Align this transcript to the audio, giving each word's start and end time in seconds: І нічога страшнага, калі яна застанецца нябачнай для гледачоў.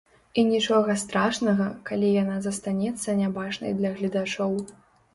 І 0.39 0.45
нічога 0.53 0.95
страшнага, 1.01 1.69
калі 1.91 2.09
яна 2.23 2.39
застанецца 2.49 3.19
нябачнай 3.23 3.71
для 3.81 3.97
гледачоў. 4.01 4.61